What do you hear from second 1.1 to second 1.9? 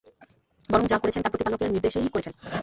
তাঁর প্রতিপালকের